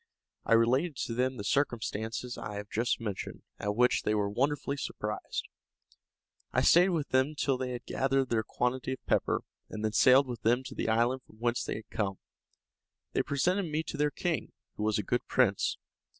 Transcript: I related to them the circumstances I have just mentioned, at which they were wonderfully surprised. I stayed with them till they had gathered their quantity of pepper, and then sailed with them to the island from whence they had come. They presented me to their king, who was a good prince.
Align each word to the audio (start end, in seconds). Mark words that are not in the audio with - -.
I 0.45 0.53
related 0.53 0.95
to 1.03 1.13
them 1.13 1.37
the 1.37 1.43
circumstances 1.43 2.35
I 2.35 2.55
have 2.55 2.71
just 2.71 2.99
mentioned, 2.99 3.43
at 3.59 3.75
which 3.75 4.01
they 4.01 4.15
were 4.15 4.31
wonderfully 4.31 4.75
surprised. 4.77 5.47
I 6.51 6.61
stayed 6.61 6.89
with 6.89 7.09
them 7.09 7.35
till 7.35 7.55
they 7.55 7.73
had 7.73 7.85
gathered 7.85 8.29
their 8.31 8.41
quantity 8.41 8.93
of 8.93 9.05
pepper, 9.05 9.43
and 9.69 9.85
then 9.85 9.91
sailed 9.93 10.25
with 10.27 10.41
them 10.41 10.63
to 10.63 10.73
the 10.73 10.89
island 10.89 11.21
from 11.21 11.35
whence 11.35 11.63
they 11.63 11.75
had 11.75 11.91
come. 11.91 12.17
They 13.11 13.21
presented 13.21 13.69
me 13.71 13.83
to 13.83 13.97
their 13.97 14.09
king, 14.09 14.53
who 14.75 14.81
was 14.81 14.97
a 14.97 15.03
good 15.03 15.27
prince. 15.27 15.77